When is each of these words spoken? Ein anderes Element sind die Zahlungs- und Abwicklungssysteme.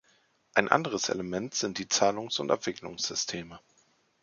Ein 0.55 0.67
anderes 0.67 1.09
Element 1.09 1.53
sind 1.53 1.77
die 1.77 1.87
Zahlungs- 1.87 2.39
und 2.39 2.49
Abwicklungssysteme. 2.49 3.59